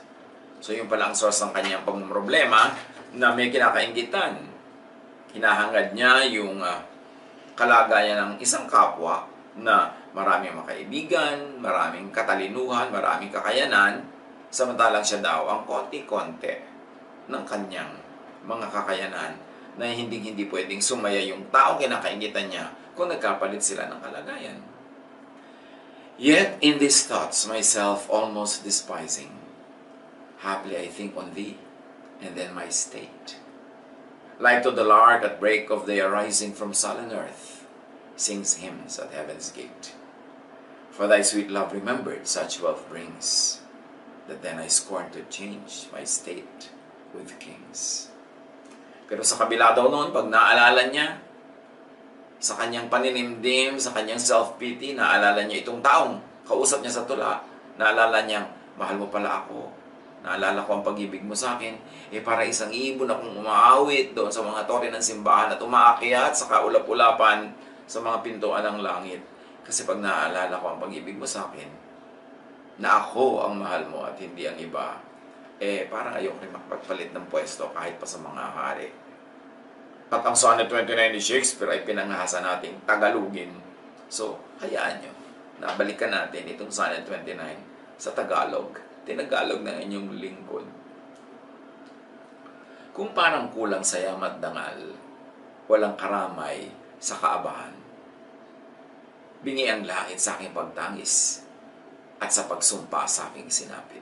So 0.63 0.71
yung 0.71 0.87
pala 0.87 1.11
ang 1.11 1.15
source 1.17 1.43
ng 1.43 1.51
kanyang 1.51 1.83
problema 1.83 2.71
na 3.11 3.35
may 3.35 3.51
kinakaingitan. 3.51 4.47
Hinahangad 5.35 5.91
niya 5.91 6.23
yung 6.31 6.63
uh, 6.63 6.87
kalagayan 7.59 8.15
ng 8.15 8.33
isang 8.39 8.63
kapwa 8.63 9.27
na 9.59 9.91
maraming 10.15 10.55
makaibigan, 10.55 11.59
maraming 11.59 12.15
katalinuhan, 12.15 12.87
maraming 12.95 13.27
kakayanan, 13.27 14.14
samantalang 14.49 15.05
siya 15.05 15.21
daw 15.21 15.47
ang 15.49 15.61
konti-konti 15.65 16.53
ng 17.29 17.43
kanyang 17.45 17.91
mga 18.45 18.67
kakayanan 18.69 19.33
na 19.75 19.85
hindi-hindi 19.91 20.47
pwedeng 20.47 20.79
sumaya 20.79 21.19
yung 21.19 21.49
tao 21.51 21.75
kinakaingitan 21.75 22.47
niya 22.47 22.65
kung 22.95 23.11
nagkapalit 23.11 23.59
sila 23.59 23.91
ng 23.91 23.99
kalagayan. 23.99 24.59
Yet 26.15 26.63
in 26.63 26.79
these 26.79 27.03
thoughts, 27.03 27.43
myself 27.43 28.07
almost 28.07 28.63
despising, 28.63 29.35
haply 30.39 30.79
I 30.79 30.87
think 30.87 31.11
on 31.19 31.35
thee, 31.35 31.59
and 32.23 32.39
then 32.39 32.55
my 32.55 32.71
state. 32.71 33.35
Like 34.39 34.63
to 34.63 34.71
the 34.71 34.87
lark 34.87 35.27
at 35.27 35.43
break 35.43 35.67
of 35.67 35.83
day 35.83 35.99
arising 35.99 36.55
from 36.55 36.71
sullen 36.71 37.11
earth, 37.11 37.67
sings 38.15 38.63
hymns 38.63 38.95
at 38.95 39.11
heaven's 39.11 39.51
gate. 39.51 39.91
For 40.95 41.07
thy 41.07 41.19
sweet 41.19 41.51
love 41.51 41.75
remembered 41.75 42.27
such 42.27 42.63
wealth 42.63 42.87
brings, 42.87 43.59
that 44.25 44.41
then 44.41 44.57
I 44.57 44.69
scorn 44.69 45.13
to 45.13 45.21
change 45.29 45.89
my 45.93 46.01
state 46.01 46.73
with 47.13 47.37
kings. 47.37 48.09
Pero 49.05 49.21
sa 49.21 49.45
kabila 49.45 49.77
daw 49.77 49.85
noon, 49.85 50.09
pag 50.09 50.25
naalala 50.25 50.89
niya, 50.89 51.21
sa 52.41 52.57
kanyang 52.57 52.89
paninimdim, 52.89 53.77
sa 53.77 53.93
kanyang 53.93 54.19
self-pity, 54.19 54.97
naalala 54.97 55.45
niya 55.45 55.61
itong 55.61 55.81
taong 55.81 56.19
kausap 56.45 56.81
niya 56.81 56.93
sa 57.01 57.05
tula, 57.05 57.41
naalala 57.77 58.25
niya, 58.25 58.45
mahal 58.77 58.97
mo 58.97 59.07
pala 59.09 59.45
ako, 59.45 59.69
naalala 60.25 60.65
ko 60.65 60.81
ang 60.81 60.83
pag-ibig 60.83 61.21
mo 61.21 61.37
sa 61.37 61.57
akin, 61.57 61.77
eh 62.09 62.21
para 62.21 62.41
isang 62.45 62.73
ibon 62.73 63.09
akong 63.09 63.37
umaawit 63.37 64.17
doon 64.17 64.33
sa 64.33 64.41
mga 64.41 64.65
tore 64.65 64.89
ng 64.89 65.01
simbahan 65.01 65.53
at 65.53 65.61
umaakyat 65.61 66.33
sa 66.33 66.49
kaulap-ulapan 66.49 67.53
sa 67.85 68.01
mga 68.01 68.25
pintuan 68.25 68.65
ng 68.65 68.81
langit. 68.81 69.21
Kasi 69.61 69.85
pag 69.85 70.01
naalala 70.01 70.57
ko 70.57 70.65
ang 70.73 70.79
pag-ibig 70.81 71.17
mo 71.17 71.29
sa 71.29 71.49
akin, 71.49 71.84
na 72.75 72.99
ako 72.99 73.47
ang 73.47 73.55
mahal 73.59 73.87
mo 73.87 74.03
at 74.03 74.19
hindi 74.19 74.43
ang 74.43 74.59
iba, 74.59 74.99
eh 75.59 75.87
parang 75.87 76.19
ayoko 76.19 76.43
rin 76.43 76.51
makapagpalit 76.51 77.15
ng 77.15 77.25
pwesto 77.31 77.71
kahit 77.71 77.95
pa 77.95 78.07
sa 78.07 78.19
mga 78.19 78.43
hari. 78.51 78.89
At 80.11 80.21
ang 80.21 80.35
sonnet 80.35 80.67
29 80.67 81.15
ni 81.15 81.21
Shakespeare 81.23 81.71
ay 81.71 81.87
pinangahasa 81.87 82.43
nating 82.43 82.83
Tagalogin. 82.83 83.55
So, 84.11 84.37
hayaan 84.59 85.01
nyo. 85.01 85.11
Nabalikan 85.63 86.11
natin 86.11 86.51
itong 86.51 86.69
sonnet 86.69 87.07
29 87.07 87.39
sa 87.95 88.11
Tagalog. 88.11 88.75
Tinagalog 89.07 89.63
ng 89.63 89.77
inyong 89.87 90.09
lingkod. 90.19 90.65
Kung 92.95 93.11
parang 93.11 93.51
kulang 93.51 93.83
sa 93.83 93.99
yamat 93.99 94.39
dangal, 94.39 94.95
walang 95.67 95.95
karamay 95.99 96.69
sa 96.99 97.19
kaabahan. 97.19 97.75
Bingi 99.43 99.67
ang 99.67 99.83
langit 99.83 100.17
sa 100.17 100.39
aking 100.39 100.55
pagtangis 100.55 101.45
at 102.25 102.33
sa 102.33 102.49
pagsumpa 102.49 103.05
sa 103.05 103.29
aking 103.29 103.53
sinapit. 103.53 104.01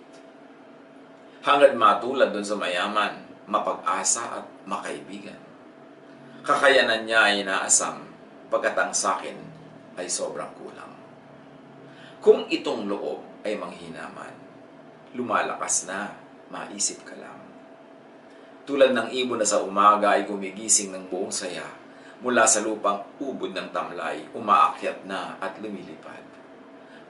Hangad 1.44 1.76
matulad 1.76 2.32
dun 2.32 2.48
sa 2.48 2.56
mayaman, 2.56 3.20
mapag-asa 3.52 4.40
at 4.40 4.48
makaibigan. 4.64 5.36
Kakayanan 6.48 7.04
niya 7.04 7.20
ay 7.28 7.44
inaasam, 7.44 8.08
pagkat 8.48 8.80
ang 8.80 8.96
sakin 8.96 9.36
ay 10.00 10.08
sobrang 10.08 10.56
kulang. 10.56 10.96
Kung 12.24 12.48
itong 12.48 12.88
loob 12.88 13.44
ay 13.44 13.60
manghinaman, 13.60 14.32
lumalakas 15.20 15.84
na, 15.84 16.16
maisip 16.48 17.04
ka 17.04 17.20
lang. 17.20 17.44
Tulad 18.64 18.96
ng 18.96 19.12
ibon 19.12 19.44
na 19.44 19.48
sa 19.48 19.60
umaga 19.60 20.16
ay 20.16 20.24
gumigising 20.24 20.96
ng 20.96 21.12
buong 21.12 21.36
saya, 21.36 21.68
mula 22.24 22.48
sa 22.48 22.64
lupang 22.64 23.04
ubod 23.20 23.52
ng 23.52 23.76
tamlay, 23.76 24.24
umaakyat 24.32 25.04
na 25.04 25.36
at 25.44 25.60
lumilipad. 25.60 26.33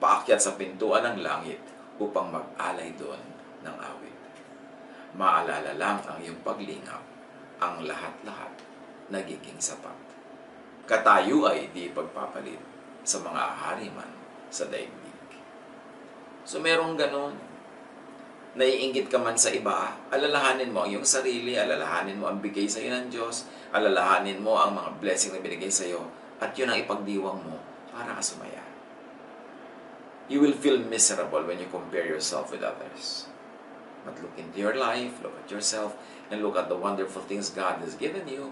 Paakyat 0.04 0.36
sa 0.44 0.60
pintuan 0.60 1.00
ng 1.08 1.24
langit 1.24 1.64
upang 1.96 2.28
mag-alay 2.28 2.92
doon 3.00 3.24
ng 3.64 3.72
awit. 3.80 4.20
Maalala 5.16 5.72
lang 5.80 6.04
ang 6.04 6.20
iyong 6.20 6.44
paglingap, 6.44 7.00
ang 7.64 7.88
lahat-lahat 7.88 8.52
nagiging 9.08 9.56
sapat. 9.64 9.96
Katayo 10.84 11.48
ay 11.48 11.72
di 11.72 11.88
pagpapalit 11.88 12.60
sa 13.08 13.24
mga 13.24 13.44
hariman 13.64 14.12
sa 14.52 14.68
daigdig. 14.68 15.40
So 16.44 16.60
merong 16.60 17.00
ganon. 17.00 17.40
Naiingit 18.60 19.08
ka 19.08 19.24
man 19.24 19.40
sa 19.40 19.56
iba, 19.56 19.96
alalahanin 20.12 20.76
mo 20.76 20.84
ang 20.84 20.92
iyong 20.92 21.08
sarili, 21.08 21.56
alalahanin 21.56 22.20
mo 22.20 22.28
ang 22.28 22.44
bigay 22.44 22.68
sa 22.68 22.84
iyo 22.84 22.92
ng 22.92 23.08
Diyos, 23.08 23.48
alalahanin 23.72 24.44
mo 24.44 24.60
ang 24.60 24.76
mga 24.76 25.00
blessing 25.00 25.32
na 25.32 25.40
binigay 25.40 25.72
sa 25.72 25.88
iyo, 25.88 26.06
at 26.44 26.52
yun 26.54 26.70
ang 26.70 26.78
ipagdiwang 26.78 27.40
mo 27.40 27.58
para 27.90 28.14
ka 28.14 28.22
sumaya. 28.22 28.73
You 30.32 30.40
will 30.40 30.56
feel 30.56 30.80
miserable 30.80 31.44
when 31.44 31.60
you 31.60 31.68
compare 31.68 32.08
yourself 32.08 32.52
with 32.52 32.64
others. 32.64 33.28
But 34.04 34.20
look 34.20 34.36
into 34.36 34.60
your 34.60 34.76
life, 34.76 35.20
look 35.24 35.36
at 35.36 35.52
yourself, 35.52 35.96
and 36.32 36.44
look 36.44 36.56
at 36.56 36.68
the 36.68 36.80
wonderful 36.80 37.24
things 37.24 37.52
God 37.52 37.80
has 37.84 37.96
given 37.96 38.28
you 38.28 38.52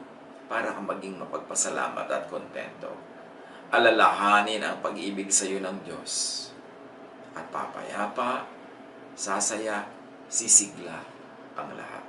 para 0.52 0.76
kang 0.76 0.88
maging 0.88 1.16
mapagpasalamat 1.20 2.08
at 2.12 2.28
kontento. 2.28 2.92
Alalahanin 3.72 4.64
ang 4.64 4.84
pag-ibig 4.84 5.32
sa 5.32 5.48
iyo 5.48 5.64
ng 5.64 5.88
Diyos. 5.88 6.48
At 7.32 7.48
papayapa, 7.48 8.44
sasaya, 9.16 9.88
sisigla 10.28 11.00
ang 11.56 11.72
lahat. 11.76 12.04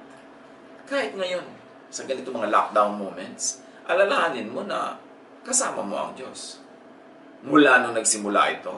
Kahit 0.91 1.15
ngayon, 1.15 1.47
sa 1.87 2.03
ganito 2.03 2.35
mga 2.35 2.51
lockdown 2.51 2.99
moments, 2.99 3.63
alalahanin 3.87 4.51
mo 4.51 4.67
na 4.67 4.99
kasama 5.47 5.87
mo 5.87 5.95
ang 5.99 6.13
Diyos. 6.19 6.59
Mula 7.47 7.83
nung 7.83 7.95
nagsimula 7.95 8.59
ito, 8.59 8.75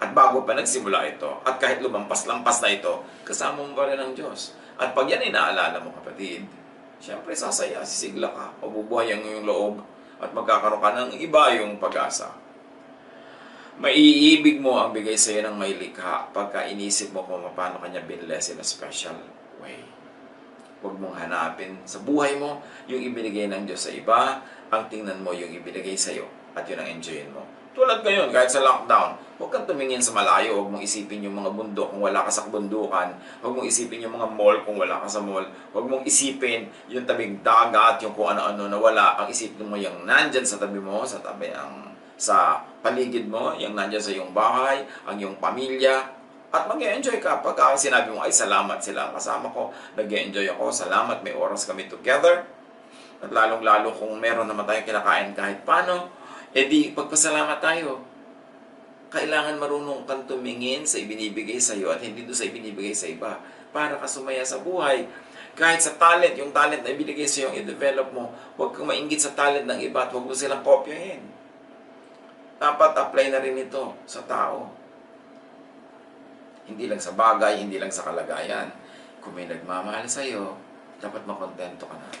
at 0.00 0.16
bago 0.16 0.48
pa 0.48 0.56
nagsimula 0.56 1.04
ito, 1.12 1.28
at 1.44 1.60
kahit 1.60 1.84
lumampas-lampas 1.84 2.64
na 2.64 2.72
ito, 2.72 3.04
kasama 3.20 3.60
mo 3.60 3.76
pa 3.76 3.84
rin 3.84 4.00
ang 4.00 4.16
Diyos. 4.16 4.56
At 4.80 4.96
pag 4.96 5.04
yan 5.12 5.20
ay 5.20 5.28
naalala 5.28 5.76
mo 5.84 5.92
kapatid, 5.92 6.48
syempre 6.96 7.36
sasaya, 7.36 7.84
sisigla 7.84 8.32
ka, 8.32 8.46
mabubuhay 8.64 9.12
ang 9.12 9.20
iyong 9.20 9.44
loob, 9.44 9.84
at 10.20 10.32
magkakaroon 10.32 10.80
ka 10.80 10.90
ng 10.96 11.10
iba 11.20 11.52
yung 11.60 11.76
pag-asa. 11.76 12.32
Maiibig 13.80 14.60
mo 14.60 14.76
ang 14.76 14.92
bigay 14.92 15.16
sa 15.16 15.32
iyo 15.32 15.44
ng 15.48 15.56
may 15.56 15.72
likha 15.72 16.28
pagka 16.36 16.68
inisip 16.68 17.16
mo 17.16 17.24
kung 17.24 17.40
paano 17.56 17.80
kanya 17.80 18.04
binless 18.04 18.52
in 18.52 18.60
a 18.60 18.64
special 18.64 19.16
way. 19.60 19.80
Huwag 20.84 20.96
mong 21.00 21.16
hanapin 21.16 21.80
sa 21.84 22.00
buhay 22.00 22.36
mo 22.36 22.60
yung 22.88 23.00
ibinigay 23.00 23.48
ng 23.48 23.64
Diyos 23.64 23.88
sa 23.88 23.92
iba, 23.92 24.44
ang 24.68 24.84
tingnan 24.88 25.24
mo 25.24 25.32
yung 25.32 25.52
ibinigay 25.52 25.96
sa 25.96 26.12
iyo 26.12 26.28
at 26.52 26.68
yun 26.68 26.80
ang 26.80 26.88
enjoyin 26.88 27.32
mo. 27.32 27.59
Tulad 27.70 28.02
ngayon, 28.02 28.34
kahit 28.34 28.50
sa 28.50 28.66
lockdown, 28.66 29.14
huwag 29.38 29.50
kang 29.54 29.62
tumingin 29.62 30.02
sa 30.02 30.10
malayo, 30.10 30.58
huwag 30.58 30.74
mong 30.74 30.82
isipin 30.82 31.22
yung 31.22 31.38
mga 31.38 31.54
bundok 31.54 31.94
kung 31.94 32.02
wala 32.02 32.26
ka 32.26 32.30
sa 32.30 32.50
bundukan, 32.50 33.08
huwag 33.40 33.52
mong 33.54 33.66
isipin 33.70 34.02
yung 34.02 34.14
mga 34.18 34.26
mall 34.26 34.58
kung 34.66 34.76
wala 34.76 34.98
ka 35.00 35.08
sa 35.08 35.22
mall, 35.22 35.46
huwag 35.70 35.86
mong 35.86 36.02
isipin 36.02 36.66
yung 36.90 37.06
tabing 37.06 37.38
dagat, 37.46 38.02
yung 38.02 38.12
kung 38.12 38.34
ano-ano 38.34 38.66
na 38.66 38.74
wala, 38.74 39.14
ang 39.22 39.30
isipin 39.30 39.70
mo 39.70 39.78
yung 39.78 40.02
nandyan 40.02 40.42
sa 40.42 40.58
tabi 40.58 40.82
mo, 40.82 41.06
sa 41.06 41.22
tabi 41.22 41.48
ang 41.54 41.94
sa 42.20 42.60
paligid 42.84 43.30
mo, 43.30 43.56
yung 43.56 43.72
nandyan 43.72 44.02
sa 44.02 44.12
iyong 44.12 44.34
bahay, 44.36 44.84
ang 45.08 45.16
iyong 45.16 45.40
pamilya, 45.40 46.20
at 46.50 46.66
mag 46.66 46.82
enjoy 46.82 47.16
ka. 47.22 47.38
Pagka 47.40 47.78
sinabi 47.78 48.10
mo, 48.10 48.20
ay 48.20 48.34
salamat 48.34 48.82
sila 48.82 49.14
kasama 49.14 49.46
ko, 49.54 49.70
nag 49.94 50.10
enjoy 50.10 50.44
ako, 50.50 50.68
salamat, 50.68 51.22
may 51.22 51.32
oras 51.32 51.64
kami 51.64 51.86
together, 51.86 52.44
at 53.22 53.30
lalong-lalo 53.30 53.94
kung 53.94 54.18
meron 54.18 54.50
naman 54.50 54.66
tayong 54.66 54.84
kinakain 54.84 55.30
kahit 55.32 55.62
paano, 55.62 56.19
edi 56.56 56.92
pagpasalamat 56.94 57.58
tayo. 57.62 58.02
Kailangan 59.10 59.58
marunong 59.58 60.06
kang 60.06 60.22
tumingin 60.26 60.86
sa 60.86 61.02
ibinibigay 61.02 61.58
sa 61.58 61.74
iyo 61.74 61.90
at 61.90 61.98
hindi 61.98 62.22
doon 62.22 62.38
sa 62.38 62.46
ibinibigay 62.46 62.94
sa 62.94 63.10
iba 63.10 63.42
para 63.74 63.98
ka 63.98 64.06
sumaya 64.06 64.46
sa 64.46 64.62
buhay. 64.62 65.10
Kahit 65.58 65.82
sa 65.82 65.98
talent, 65.98 66.38
yung 66.38 66.54
talent 66.54 66.86
na 66.86 66.94
ibinigay 66.94 67.26
sa 67.26 67.42
iyo, 67.42 67.50
i-develop 67.58 68.14
mo, 68.14 68.30
huwag 68.54 68.70
kang 68.70 68.86
maingit 68.86 69.18
sa 69.18 69.34
talent 69.34 69.66
ng 69.66 69.82
iba 69.82 70.06
at 70.06 70.14
huwag 70.14 70.30
mo 70.30 70.34
silang 70.34 70.62
kopyahin 70.62 71.40
dapat 72.60 72.92
apply 72.92 73.32
na 73.32 73.40
rin 73.40 73.56
ito 73.56 73.96
sa 74.04 74.20
tao. 74.28 74.68
Hindi 76.68 76.84
lang 76.86 77.00
sa 77.00 77.16
bagay, 77.16 77.64
hindi 77.64 77.80
lang 77.80 77.88
sa 77.88 78.04
kalagayan. 78.04 78.68
Kung 79.24 79.32
may 79.32 79.48
nagmamahal 79.48 80.04
sa 80.04 80.20
iyo, 80.20 80.60
dapat 81.00 81.24
makontento 81.24 81.88
ka 81.88 81.96
na. 81.96 82.12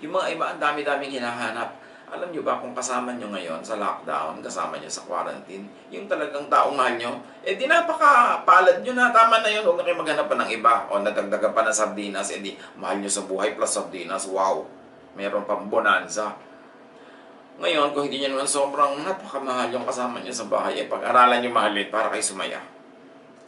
Yung 0.00 0.16
mga 0.16 0.26
iba, 0.32 0.44
ang 0.48 0.58
dami-daming 0.58 1.20
hinahanap. 1.20 1.76
Alam 2.12 2.28
nyo 2.30 2.42
ba 2.44 2.60
kung 2.60 2.76
kasama 2.76 3.16
nyo 3.16 3.32
ngayon 3.32 3.64
sa 3.64 3.80
lockdown, 3.80 4.44
kasama 4.44 4.76
nyo 4.76 4.90
sa 4.92 5.08
quarantine, 5.08 5.64
yung 5.88 6.04
talagang 6.04 6.46
taong 6.52 6.76
mahal 6.76 6.94
nyo, 7.00 7.12
eh 7.40 7.56
di 7.56 7.64
napaka-palad 7.64 8.84
nyo 8.84 8.92
na, 8.92 9.08
tama 9.08 9.40
na 9.40 9.48
yun, 9.48 9.64
huwag 9.64 9.80
na 9.80 9.84
kayo 9.88 9.96
maghanap 9.96 10.26
pa 10.28 10.36
ng 10.36 10.50
iba. 10.52 10.84
O 10.92 11.00
nadagdagan 11.00 11.56
pa 11.56 11.64
ng 11.64 11.72
sardinas, 11.72 12.28
eh 12.30 12.44
di 12.44 12.52
mahal 12.76 13.00
nyo 13.00 13.08
sa 13.08 13.24
buhay 13.24 13.56
plus 13.56 13.72
sardinas, 13.72 14.28
wow, 14.28 14.62
meron 15.16 15.48
pang 15.48 15.64
bonanza. 15.64 16.36
Ngayon, 17.54 17.94
kung 17.94 18.10
hindi 18.10 18.20
nyo 18.20 18.36
naman 18.36 18.50
sobrang 18.50 19.00
napakamahal 19.00 19.70
yung 19.72 19.86
kasama 19.86 20.20
nyo 20.20 20.34
sa 20.34 20.44
bahay, 20.50 20.84
eh 20.84 20.86
pag-aralan 20.90 21.40
nyo 21.40 21.50
mahalin 21.54 21.88
para 21.88 22.10
kayo 22.12 22.20
sumaya. 22.20 22.60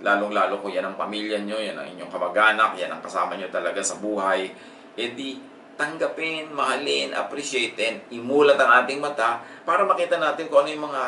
Lalong-lalo 0.00 0.62
kung 0.62 0.72
yan 0.72 0.86
ang 0.86 0.96
pamilya 0.96 1.42
nyo, 1.42 1.58
yan 1.58 1.76
ang 1.76 1.88
inyong 1.92 2.12
kamag-anak, 2.12 2.78
yan 2.78 2.88
ang 2.88 3.02
kasama 3.02 3.34
nyo 3.34 3.50
talaga 3.50 3.82
sa 3.82 3.98
buhay, 3.98 4.48
eh 4.96 5.08
di 5.12 5.36
tanggapin, 5.76 6.50
mahalin, 6.50 7.12
appreciatein, 7.12 8.08
imulat 8.10 8.56
ang 8.56 8.82
ating 8.82 8.98
mata 8.98 9.44
para 9.62 9.84
makita 9.84 10.16
natin 10.16 10.48
kung 10.48 10.64
ano 10.64 10.72
yung 10.72 10.84
mga 10.88 11.02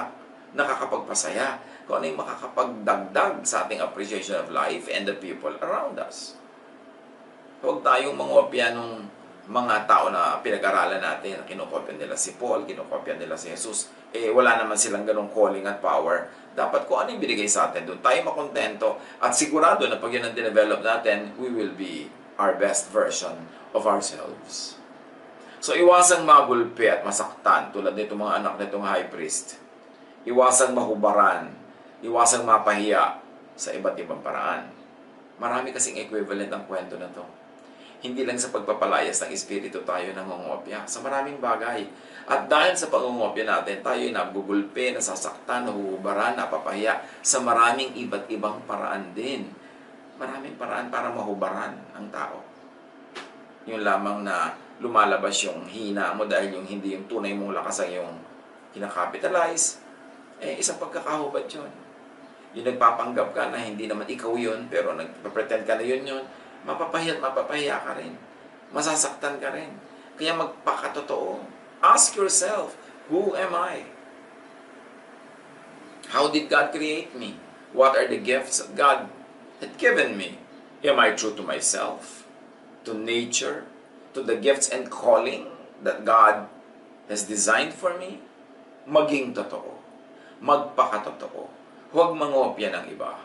nakakapagpasaya, 0.54 1.58
kung 1.88 2.00
ano 2.00 2.04
yung 2.12 2.20
makakapagdagdag 2.20 3.44
sa 3.44 3.64
ating 3.64 3.80
appreciation 3.80 4.37
of 4.40 4.52
life 4.52 4.87
and 4.92 5.08
the 5.08 5.16
people 5.16 5.52
around 5.64 5.96
us. 5.96 6.37
Huwag 7.64 7.82
tayong 7.82 8.14
mangopya 8.14 8.76
nung 8.76 9.08
mga 9.48 9.88
tao 9.88 10.12
na 10.12 10.38
pinag-aralan 10.44 11.00
natin, 11.00 11.40
kinukopya 11.48 11.96
nila 11.96 12.14
si 12.14 12.37
Paul, 12.37 12.68
kinukopya 12.68 13.16
nila 13.16 13.34
si 13.34 13.48
Jesus, 13.48 13.88
eh 14.12 14.28
wala 14.28 14.60
naman 14.60 14.76
silang 14.76 15.08
ganong 15.08 15.32
calling 15.32 15.64
at 15.64 15.80
power. 15.80 16.28
Dapat 16.52 16.84
kung 16.84 17.00
ano 17.00 17.16
yung 17.16 17.22
binigay 17.25 17.48
sa 17.48 17.72
atin, 17.72 17.88
doon 17.88 18.04
tayo 18.04 18.20
makontento 18.28 19.00
at 19.25 19.32
sigurado 19.32 19.88
na 19.88 19.96
pag 19.96 20.12
yun 20.12 20.28
ang 20.28 20.37
dinevelop 20.37 20.84
natin, 20.84 21.32
we 21.40 21.48
will 21.48 21.72
be 21.72 22.12
our 22.38 22.54
best 22.54 22.88
version 22.95 23.35
of 23.75 23.85
ourselves. 23.85 24.78
So, 25.59 25.75
iwasang 25.75 26.23
magulpi 26.23 26.87
at 26.87 27.02
masaktan 27.02 27.75
tulad 27.75 27.99
nito 27.99 28.14
mga 28.14 28.40
anak 28.40 28.54
nitong 28.62 28.87
high 28.87 29.11
priest. 29.11 29.59
Iwasang 30.23 30.71
mahubaran. 30.71 31.50
Iwasang 31.99 32.47
mapahiya 32.47 33.18
sa 33.59 33.75
iba't 33.75 33.99
ibang 33.99 34.23
paraan. 34.23 34.71
Marami 35.42 35.75
kasing 35.75 35.99
equivalent 35.99 36.54
ang 36.54 36.62
kwento 36.71 36.95
na 36.95 37.11
to. 37.11 37.26
Hindi 37.99 38.23
lang 38.23 38.38
sa 38.38 38.54
pagpapalayas 38.54 39.18
ng 39.26 39.35
espiritu 39.35 39.83
tayo 39.83 40.07
nangongopya, 40.14 40.87
sa 40.87 41.02
maraming 41.02 41.42
bagay. 41.42 41.83
At 42.30 42.47
dahil 42.47 42.78
sa 42.78 42.87
pangungopya 42.87 43.42
natin, 43.42 43.83
tayo 43.83 43.99
ay 43.99 44.14
nagugulpi, 44.14 44.95
nasasaktan, 44.95 45.66
nahuhubaran, 45.66 46.38
napapahiya 46.38 47.02
sa 47.18 47.42
maraming 47.42 47.99
iba't 47.99 48.30
ibang 48.30 48.62
paraan 48.71 49.11
din. 49.18 49.50
Maraming 50.18 50.58
paraan 50.58 50.90
para 50.90 51.14
mahubaran 51.14 51.78
ang 51.94 52.06
tao 52.10 52.48
yung 53.68 53.84
lamang 53.84 54.25
na 54.25 54.56
lumalabas 54.80 55.44
yung 55.44 55.68
hina 55.68 56.16
mo 56.16 56.25
dahil 56.25 56.56
yung 56.56 56.64
hindi 56.64 56.96
yung 56.96 57.04
tunay 57.04 57.37
mong 57.37 57.52
lakas 57.52 57.84
ang 57.84 57.92
yung 58.00 58.12
kinakapitalize, 58.72 59.84
eh 60.40 60.56
isang 60.56 60.80
pagkakahubad 60.80 61.44
yun. 61.52 61.68
Yung 62.56 62.64
nagpapanggap 62.64 63.37
ka 63.37 63.52
na 63.52 63.60
hindi 63.60 63.84
naman 63.84 64.08
ikaw 64.08 64.32
yun, 64.32 64.72
pero 64.72 64.96
nagpapretend 64.96 65.68
ka 65.68 65.76
na 65.76 65.84
yun 65.84 66.02
yun, 66.08 66.25
mapapahiya 66.64 67.20
at 67.20 67.20
mapapahiya 67.20 67.76
ka 67.84 67.92
rin. 68.00 68.16
Masasaktan 68.72 69.37
ka 69.37 69.52
rin. 69.52 69.68
Kaya 70.16 70.32
magpakatotoo. 70.32 71.44
Ask 71.84 72.16
yourself, 72.16 72.75
who 73.12 73.37
am 73.37 73.52
I? 73.52 73.84
How 76.08 76.32
did 76.32 76.48
God 76.48 76.72
create 76.72 77.12
me? 77.12 77.37
What 77.76 77.92
are 78.00 78.08
the 78.08 78.16
gifts 78.16 78.64
God 78.72 79.12
had 79.61 79.79
given 79.79 80.17
me? 80.17 80.38
Am 80.85 80.99
I 80.99 81.12
true 81.12 81.35
to 81.35 81.43
myself? 81.43 82.19
to 82.88 82.97
nature, 82.97 83.69
to 84.17 84.25
the 84.25 84.41
gifts 84.41 84.73
and 84.73 84.88
calling 84.88 85.53
that 85.85 86.09
God 86.09 86.49
has 87.12 87.29
designed 87.29 87.77
for 87.77 87.93
me, 88.00 88.25
maging 88.88 89.37
totoo. 89.37 89.77
Magpakatotoo. 90.41 91.53
Huwag 91.93 92.11
mangopya 92.17 92.73
ng 92.73 92.97
iba. 92.97 93.21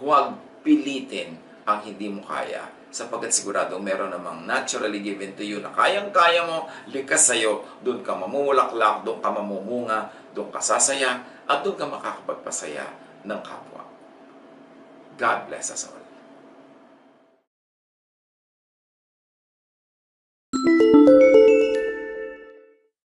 Huwag 0.00 0.40
pilitin 0.64 1.36
ang 1.68 1.84
hindi 1.84 2.08
mo 2.08 2.24
kaya 2.24 2.72
sapagkat 2.88 3.28
sigurado 3.28 3.76
meron 3.76 4.08
namang 4.08 4.48
naturally 4.48 5.04
given 5.04 5.36
to 5.36 5.44
you 5.44 5.60
na 5.60 5.68
kayang-kaya 5.68 6.48
mo, 6.48 6.64
likas 6.88 7.28
sa'yo, 7.28 7.60
doon 7.84 8.00
ka 8.00 8.16
mamumulaklak, 8.16 9.04
doon 9.04 9.20
ka 9.20 9.28
mamumunga, 9.28 10.08
doon 10.32 10.48
ka 10.48 10.64
sasaya, 10.64 11.20
at 11.44 11.60
doon 11.60 11.76
ka 11.76 11.84
makakapagpasaya 11.84 12.88
ng 13.28 13.40
kapwa. 13.44 13.75
God 15.18 15.48
bless 15.48 15.70
us 15.70 15.88
all. 15.88 15.94